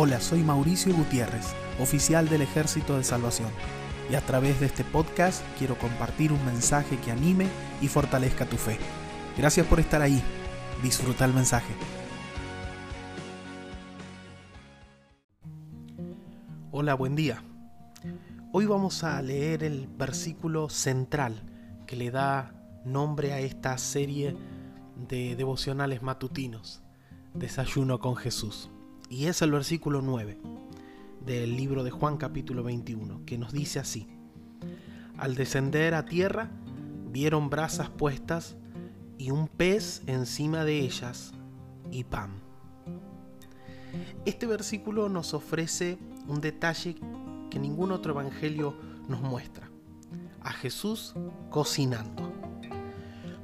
[0.00, 3.50] Hola, soy Mauricio Gutiérrez, oficial del Ejército de Salvación,
[4.08, 7.48] y a través de este podcast quiero compartir un mensaje que anime
[7.82, 8.78] y fortalezca tu fe.
[9.36, 10.22] Gracias por estar ahí.
[10.84, 11.74] Disfruta el mensaje.
[16.70, 17.42] Hola, buen día.
[18.52, 21.42] Hoy vamos a leer el versículo central
[21.88, 22.54] que le da
[22.84, 24.36] nombre a esta serie
[25.08, 26.84] de devocionales matutinos,
[27.34, 28.70] Desayuno con Jesús.
[29.10, 30.38] Y es el versículo 9
[31.24, 34.06] del libro de Juan capítulo 21, que nos dice así.
[35.16, 36.50] Al descender a tierra,
[37.10, 38.56] vieron brasas puestas
[39.16, 41.32] y un pez encima de ellas
[41.90, 42.32] y pan.
[44.26, 46.96] Este versículo nos ofrece un detalle
[47.50, 48.76] que ningún otro evangelio
[49.08, 49.70] nos muestra.
[50.42, 51.14] A Jesús
[51.50, 52.47] cocinando.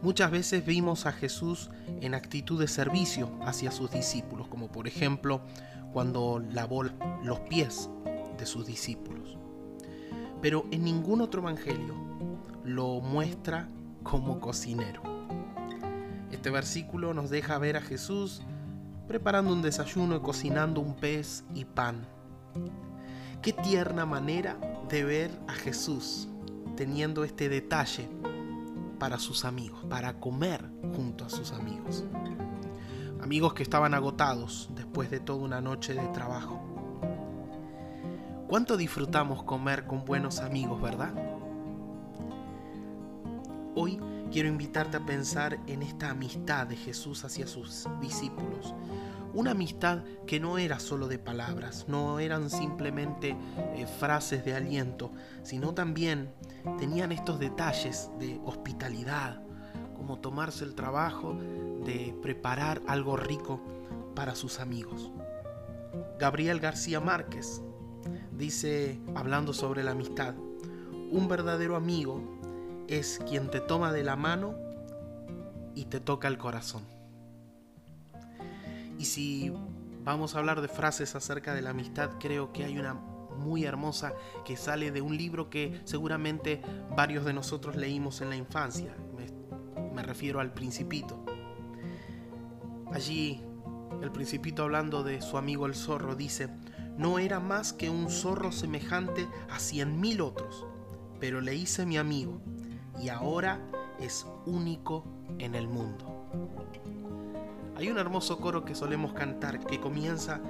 [0.04, 1.70] Muchas veces vimos a Jesús
[2.02, 5.40] en actitud de servicio hacia sus discípulos, como por ejemplo
[5.94, 6.82] cuando lavó
[7.22, 7.88] los pies
[8.36, 9.38] de sus discípulos.
[10.42, 11.94] Pero en ningún otro evangelio
[12.64, 13.70] lo muestra
[14.02, 15.00] como cocinero.
[16.30, 18.42] Este versículo nos deja ver a Jesús
[19.08, 22.06] preparando un desayuno y cocinando un pez y pan.
[23.40, 26.28] Qué tierna manera de ver a Jesús
[26.76, 28.06] teniendo este detalle
[29.04, 30.64] para sus amigos, para comer
[30.96, 32.04] junto a sus amigos.
[33.22, 36.58] Amigos que estaban agotados después de toda una noche de trabajo.
[38.48, 41.12] ¿Cuánto disfrutamos comer con buenos amigos, verdad?
[43.74, 44.00] Hoy
[44.32, 48.74] quiero invitarte a pensar en esta amistad de Jesús hacia sus discípulos.
[49.34, 55.10] Una amistad que no era solo de palabras, no eran simplemente eh, frases de aliento,
[55.42, 56.32] sino también
[56.78, 59.42] tenían estos detalles de hospitalidad,
[59.96, 61.36] como tomarse el trabajo
[61.84, 63.60] de preparar algo rico
[64.14, 65.10] para sus amigos.
[66.16, 67.60] Gabriel García Márquez
[68.30, 70.34] dice, hablando sobre la amistad,
[71.10, 72.22] un verdadero amigo
[72.86, 74.54] es quien te toma de la mano
[75.74, 76.82] y te toca el corazón.
[79.04, 79.52] Y si
[80.02, 84.14] vamos a hablar de frases acerca de la amistad, creo que hay una muy hermosa
[84.46, 86.62] que sale de un libro que seguramente
[86.96, 88.96] varios de nosotros leímos en la infancia.
[89.92, 91.22] Me, refiero al Principito.
[92.94, 93.42] Allí
[94.00, 96.48] el Principito hablando de su amigo el zorro dice,
[96.96, 100.66] no era más que un zorro semejante a cien mil otros,
[101.20, 102.40] pero le hice mi amigo
[102.98, 103.60] y ahora
[104.00, 105.04] es único
[105.38, 105.93] en el mundo.
[107.84, 110.40] Hay un hermoso coro que solemos cantar que comienza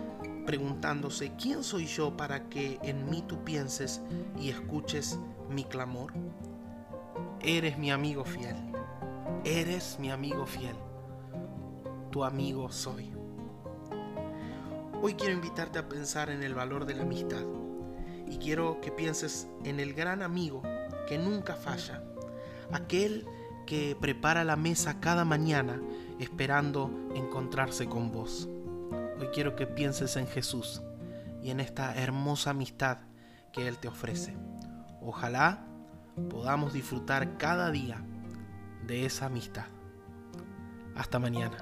[0.46, 4.00] preguntándose, ¿quién soy yo para que en mí tú pienses
[4.38, 5.18] y escuches
[5.50, 6.12] mi clamor?
[7.40, 8.54] Eres mi amigo fiel,
[9.44, 10.76] eres mi amigo fiel,
[12.12, 13.10] tu amigo soy.
[15.02, 17.42] Hoy quiero invitarte a pensar en el valor de la amistad
[18.28, 20.62] y quiero que pienses en el gran amigo
[21.08, 22.00] que nunca falla,
[22.70, 23.26] aquel
[23.66, 25.80] que prepara la mesa cada mañana
[26.18, 28.48] esperando encontrarse con vos.
[29.18, 30.82] Hoy quiero que pienses en Jesús
[31.42, 32.98] y en esta hermosa amistad
[33.52, 34.36] que Él te ofrece.
[35.00, 35.66] Ojalá
[36.30, 38.02] podamos disfrutar cada día
[38.86, 39.66] de esa amistad.
[40.96, 41.58] Hasta mañana.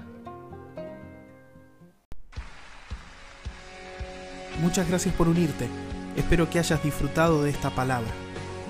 [4.61, 5.67] Muchas gracias por unirte.
[6.15, 8.11] Espero que hayas disfrutado de esta palabra.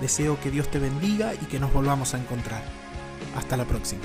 [0.00, 2.62] Deseo que Dios te bendiga y que nos volvamos a encontrar.
[3.36, 4.02] Hasta la próxima.